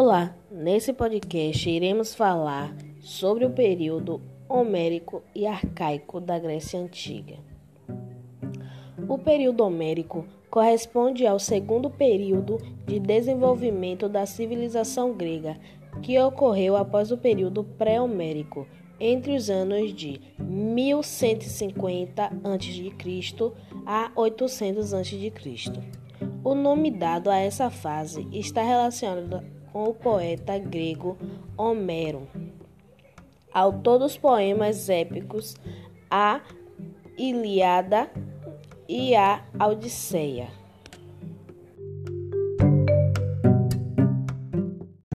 Olá, 0.00 0.32
nesse 0.48 0.92
podcast 0.92 1.68
iremos 1.68 2.14
falar 2.14 2.72
sobre 3.00 3.44
o 3.44 3.50
período 3.50 4.22
homérico 4.48 5.24
e 5.34 5.44
arcaico 5.44 6.20
da 6.20 6.38
Grécia 6.38 6.78
Antiga. 6.78 7.38
O 9.08 9.18
período 9.18 9.64
homérico 9.64 10.24
corresponde 10.48 11.26
ao 11.26 11.40
segundo 11.40 11.90
período 11.90 12.58
de 12.86 13.00
desenvolvimento 13.00 14.08
da 14.08 14.24
civilização 14.24 15.14
grega, 15.14 15.58
que 16.00 16.16
ocorreu 16.16 16.76
após 16.76 17.10
o 17.10 17.18
período 17.18 17.64
pré-homérico, 17.64 18.68
entre 19.00 19.34
os 19.34 19.50
anos 19.50 19.92
de 19.92 20.20
1150 20.38 22.22
a.C. 22.22 22.94
a 23.84 24.12
800 24.14 24.94
a.C. 24.94 25.32
O 26.44 26.54
nome 26.54 26.88
dado 26.92 27.28
a 27.28 27.36
essa 27.36 27.68
fase 27.68 28.28
está 28.30 28.62
relacionado 28.62 29.57
com 29.72 29.84
o 29.84 29.94
poeta 29.94 30.58
grego 30.58 31.16
Homero, 31.56 32.28
autor 33.52 33.98
dos 33.98 34.16
poemas 34.16 34.88
épicos 34.88 35.56
A 36.10 36.40
Ilíada 37.16 38.10
e 38.88 39.14
a 39.14 39.44
Odisseia. 39.60 40.48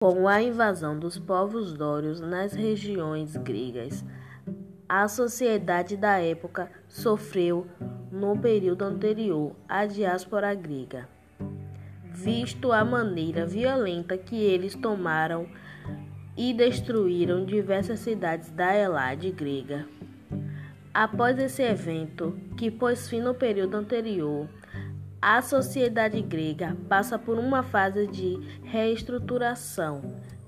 Com 0.00 0.26
a 0.26 0.42
invasão 0.42 0.98
dos 0.98 1.18
povos 1.18 1.74
dórios 1.74 2.20
nas 2.20 2.52
regiões 2.54 3.36
gregas, 3.36 4.04
a 4.88 5.06
sociedade 5.06 5.96
da 5.96 6.18
época 6.18 6.70
sofreu, 6.88 7.66
no 8.10 8.36
período 8.36 8.82
anterior 8.82 9.54
à 9.68 9.86
diáspora 9.86 10.52
grega, 10.54 11.08
visto 12.12 12.72
a 12.72 12.84
maneira 12.84 13.46
violenta 13.46 14.16
que 14.16 14.36
eles 14.36 14.74
tomaram 14.74 15.46
e 16.36 16.52
destruíram 16.52 17.44
diversas 17.44 18.00
cidades 18.00 18.50
da 18.50 18.76
Elade 18.76 19.30
grega. 19.30 19.86
Após 20.92 21.38
esse 21.38 21.62
evento, 21.62 22.38
que 22.56 22.70
pôs 22.70 23.08
fim 23.08 23.20
no 23.20 23.34
período 23.34 23.76
anterior, 23.76 24.48
a 25.22 25.42
sociedade 25.42 26.20
grega 26.22 26.76
passa 26.88 27.18
por 27.18 27.38
uma 27.38 27.62
fase 27.62 28.06
de 28.06 28.38
reestruturação 28.64 30.00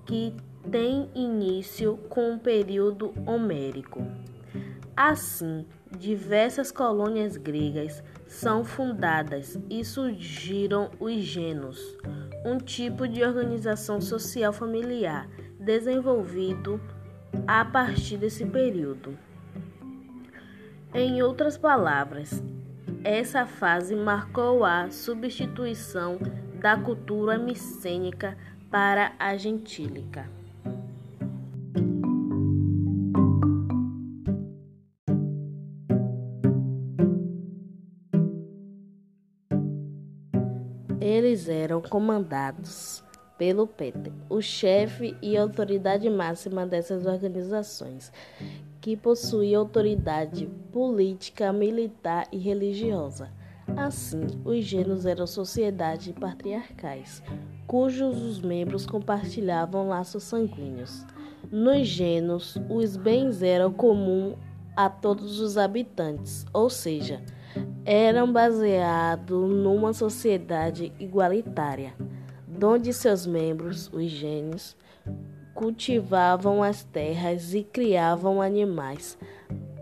que 0.07 0.35
tem 0.71 1.11
início 1.15 1.99
com 2.09 2.35
o 2.35 2.39
período 2.39 3.13
homérico. 3.27 4.03
Assim, 4.97 5.67
diversas 5.97 6.73
colônias 6.73 7.37
gregas 7.37 8.03
são 8.33 8.65
fundadas 8.65 9.59
e 9.69 9.85
surgiram 9.85 10.91
os 10.99 11.17
genos, 11.17 11.79
um 12.47 12.57
tipo 12.57 13.07
de 13.07 13.23
organização 13.23 14.01
social 14.01 14.55
familiar 14.55 15.29
desenvolvido 15.61 16.81
a 17.47 17.63
partir 17.63 18.17
desse 18.17 18.47
período. 18.47 19.19
Em 20.95 21.23
outras 21.23 21.59
palavras, 21.59 22.43
essa 23.05 23.45
fase 23.45 23.95
marcou 23.95 24.65
a 24.65 24.91
substituição 24.91 26.19
da 26.59 26.75
cultura 26.77 27.37
micênica 27.37 28.37
para 28.71 29.13
a 29.19 29.37
gentílica. 29.37 30.27
Eles 41.03 41.49
eram 41.49 41.83
comandados 41.83 43.03
pelo 43.37 43.67
Peter, 43.67 44.13
o 44.31 44.41
chefe 44.41 45.17
e 45.21 45.37
autoridade 45.37 46.09
máxima 46.09 46.65
dessas 46.65 47.07
organizações, 47.07 48.13
que 48.81 48.97
possuía 48.97 49.59
autoridade 49.59 50.47
política, 50.71 51.53
militar 51.53 52.29
e 52.31 52.39
religiosa. 52.39 53.33
Assim, 53.77 54.21
os 54.45 54.65
gênios 54.65 55.05
eram 55.05 55.27
sociedades 55.27 56.15
patriarcais, 56.15 57.21
cujos 57.67 58.23
os 58.23 58.41
membros 58.41 58.87
compartilhavam 58.87 59.89
laços 59.89 60.23
sanguíneos. 60.23 61.05
Nos 61.51 61.89
gênios, 61.89 62.57
os 62.71 62.97
bens 62.97 63.43
eram 63.43 63.73
comuns 63.73 64.37
a 64.77 64.89
todos 64.89 65.41
os 65.41 65.59
habitantes, 65.59 66.47
ou 66.53 66.71
seja, 66.71 67.21
eram 67.85 68.33
baseados 68.33 69.51
numa 69.51 69.93
sociedade 69.93 70.93
igualitária, 70.99 71.95
onde 72.63 72.93
seus 72.93 73.27
membros, 73.27 73.91
os 73.93 74.11
gênios, 74.11 74.77
cultivavam 75.55 76.63
as 76.63 76.85
terras 76.85 77.55
e 77.55 77.63
criavam 77.63 78.41
animais 78.41 79.19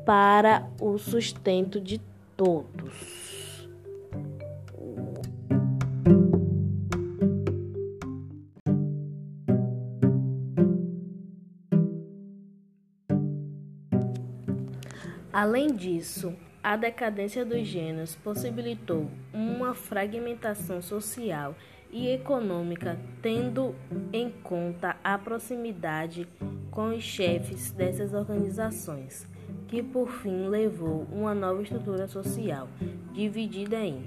para 0.05 0.69
o 0.81 0.99
sustento 0.99 1.81
de 1.81 2.01
todos. 2.37 3.31
Além 15.33 15.75
disso, 15.75 16.35
a 16.63 16.77
decadência 16.77 17.45
dos 17.45 17.67
gêneros 17.67 18.15
possibilitou 18.17 19.11
uma 19.33 19.73
fragmentação 19.75 20.83
social 20.83 21.55
e 21.91 22.09
econômica, 22.09 22.99
tendo 23.23 23.75
em 24.13 24.31
conta 24.31 24.97
a 25.03 25.19
proximidade 25.19 26.29
com 26.71 26.95
os 26.95 27.03
chefes 27.03 27.73
dessas 27.73 28.13
organizações, 28.13 29.27
que 29.67 29.83
por 29.83 30.09
fim 30.09 30.49
levou 30.49 31.07
uma 31.11 31.35
nova 31.35 31.63
estrutura 31.63 32.07
social, 32.07 32.69
dividida 33.13 33.77
em 33.77 34.05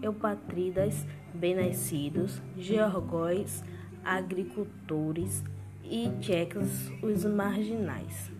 eupatridas 0.00 1.04
bem-nascidos, 1.34 2.40
georgóis, 2.56 3.62
agricultores 4.04 5.44
e 5.84 6.08
tchecos, 6.20 6.90
os 7.02 7.24
marginais. 7.24 8.30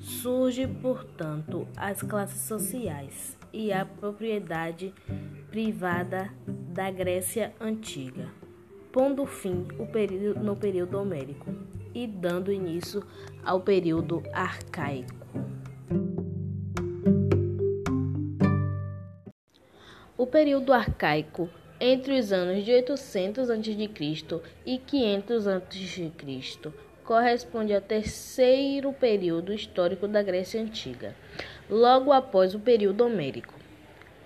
Surge, 0.00 0.66
portanto, 0.66 1.66
as 1.76 2.02
classes 2.02 2.42
sociais 2.42 3.36
e 3.52 3.72
a 3.72 3.84
propriedade 3.84 4.92
privada 5.50 6.30
da 6.46 6.90
Grécia 6.90 7.54
Antiga, 7.60 8.28
pondo 8.92 9.24
fim 9.26 9.66
período, 9.92 10.40
no 10.40 10.56
período 10.56 10.98
homérico 10.98 11.52
e 11.94 12.06
dando 12.06 12.52
início 12.52 13.04
ao 13.44 13.60
período 13.60 14.22
arcaico. 14.32 15.14
O 20.16 20.26
período 20.26 20.72
arcaico 20.72 21.48
entre 21.78 22.18
os 22.18 22.32
anos 22.32 22.64
de 22.64 22.72
800 22.72 23.50
a.C. 23.50 23.90
e 24.64 24.78
500 24.78 25.46
a.C 25.46 26.12
corresponde 27.04 27.74
ao 27.74 27.80
terceiro 27.80 28.92
período 28.92 29.52
histórico 29.52 30.08
da 30.08 30.22
Grécia 30.22 30.60
Antiga, 30.60 31.14
logo 31.68 32.12
após 32.12 32.54
o 32.54 32.58
período 32.58 33.04
homérico. 33.04 33.54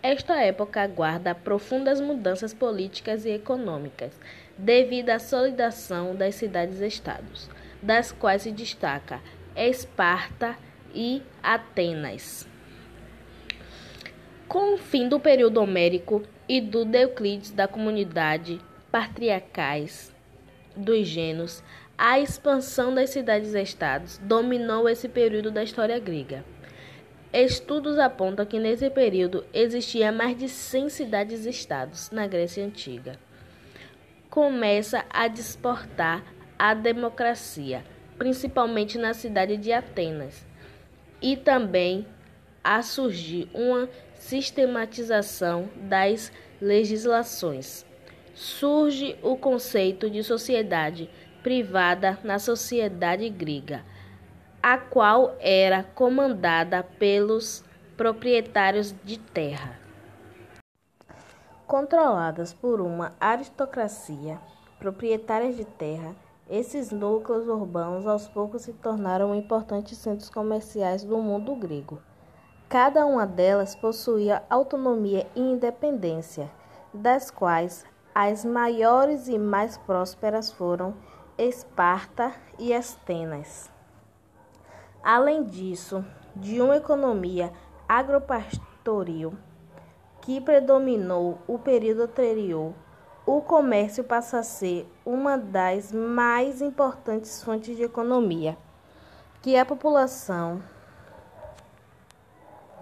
Esta 0.00 0.40
época 0.40 0.80
aguarda 0.80 1.34
profundas 1.34 2.00
mudanças 2.00 2.54
políticas 2.54 3.24
e 3.24 3.30
econômicas, 3.30 4.18
devido 4.56 5.10
à 5.10 5.18
solidação 5.18 6.14
das 6.14 6.36
cidades-estados, 6.36 7.50
das 7.82 8.12
quais 8.12 8.42
se 8.42 8.52
destaca 8.52 9.20
Esparta 9.56 10.56
e 10.94 11.20
Atenas. 11.42 12.48
Com 14.46 14.74
o 14.74 14.78
fim 14.78 15.08
do 15.08 15.18
período 15.18 15.60
homérico 15.60 16.22
e 16.48 16.60
do 16.60 16.88
Euclides 16.96 17.50
da 17.50 17.66
comunidade 17.66 18.60
patriarcais 18.90 20.14
dos 20.76 21.06
gêneros, 21.06 21.62
a 21.98 22.20
expansão 22.20 22.94
das 22.94 23.10
cidades-estados 23.10 24.18
dominou 24.18 24.88
esse 24.88 25.08
período 25.08 25.50
da 25.50 25.64
história 25.64 25.98
grega. 25.98 26.44
Estudos 27.32 27.98
apontam 27.98 28.46
que 28.46 28.60
nesse 28.60 28.88
período 28.88 29.44
existia 29.52 30.12
mais 30.12 30.38
de 30.38 30.48
100 30.48 30.90
cidades-estados 30.90 32.10
na 32.12 32.28
Grécia 32.28 32.64
Antiga. 32.64 33.18
Começa 34.30 35.04
a 35.10 35.26
desportar 35.26 36.22
a 36.56 36.72
democracia, 36.72 37.84
principalmente 38.16 38.96
na 38.96 39.12
cidade 39.12 39.56
de 39.56 39.72
Atenas, 39.72 40.46
e 41.20 41.36
também 41.36 42.06
a 42.62 42.80
surgir 42.80 43.50
uma 43.52 43.88
sistematização 44.14 45.68
das 45.76 46.32
legislações. 46.60 47.84
Surge 48.34 49.16
o 49.20 49.36
conceito 49.36 50.08
de 50.08 50.22
sociedade 50.22 51.10
privada 51.42 52.18
na 52.22 52.38
sociedade 52.38 53.28
grega, 53.28 53.84
a 54.62 54.78
qual 54.78 55.36
era 55.40 55.82
comandada 55.82 56.82
pelos 56.82 57.64
proprietários 57.96 58.94
de 59.04 59.18
terra. 59.18 59.78
Controladas 61.66 62.52
por 62.52 62.80
uma 62.80 63.12
aristocracia, 63.20 64.38
proprietárias 64.78 65.56
de 65.56 65.64
terra 65.64 66.14
Esses 66.50 66.90
núcleos 66.90 67.46
urbanos 67.46 68.06
aos 68.06 68.26
poucos 68.26 68.62
se 68.62 68.72
tornaram 68.72 69.34
importantes 69.34 69.98
centros 69.98 70.30
comerciais 70.30 71.04
do 71.04 71.18
mundo 71.18 71.54
grego. 71.54 72.00
Cada 72.70 73.04
uma 73.04 73.26
delas 73.26 73.76
possuía 73.76 74.42
autonomia 74.48 75.26
e 75.36 75.40
independência, 75.40 76.50
das 76.92 77.30
quais 77.30 77.84
as 78.14 78.46
maiores 78.46 79.28
e 79.28 79.38
mais 79.38 79.76
prósperas 79.76 80.50
foram 80.50 80.94
Esparta 81.38 82.34
e 82.58 82.74
Atenas. 82.74 83.70
Além 85.00 85.44
disso, 85.44 86.04
de 86.34 86.60
uma 86.60 86.76
economia 86.76 87.52
agropastoril 87.88 89.38
que 90.20 90.40
predominou 90.40 91.38
o 91.46 91.56
período 91.56 92.02
anterior, 92.02 92.74
o 93.24 93.40
comércio 93.40 94.02
passa 94.02 94.40
a 94.40 94.42
ser 94.42 94.92
uma 95.06 95.38
das 95.38 95.92
mais 95.92 96.60
importantes 96.60 97.40
fontes 97.40 97.76
de 97.76 97.84
economia, 97.84 98.58
que 99.40 99.56
a 99.56 99.64
população 99.64 100.60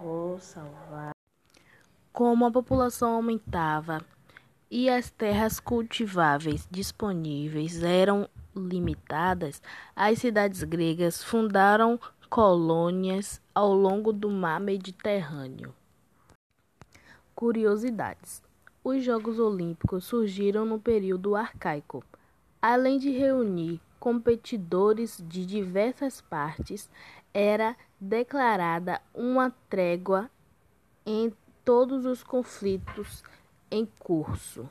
vou 0.01 0.39
salvar. 0.39 1.11
Como 2.11 2.43
a 2.43 2.51
população 2.51 3.13
aumentava 3.13 4.03
e 4.71 4.89
as 4.89 5.11
terras 5.11 5.59
cultiváveis 5.59 6.67
disponíveis 6.71 7.83
eram 7.83 8.27
limitadas, 8.57 9.61
as 9.95 10.19
cidades 10.19 10.63
gregas 10.63 11.23
fundaram 11.23 11.99
colônias 12.29 13.41
ao 13.55 13.73
longo 13.73 14.11
do 14.11 14.29
mar 14.29 14.59
Mediterrâneo. 14.59 15.73
Curiosidades: 17.33 18.41
os 18.83 19.03
Jogos 19.03 19.39
Olímpicos 19.39 20.05
surgiram 20.05 20.65
no 20.65 20.79
período 20.79 21.35
arcaico. 21.35 22.03
Além 22.61 22.97
de 22.97 23.11
reunir 23.11 23.79
competidores 23.99 25.23
de 25.27 25.45
diversas 25.45 26.21
partes, 26.21 26.89
era 27.33 27.75
declarada 27.99 29.01
uma 29.13 29.51
trégua 29.69 30.29
em 31.05 31.33
todos 31.63 32.05
os 32.05 32.23
conflitos 32.23 33.23
em 33.69 33.85
curso. 33.99 34.69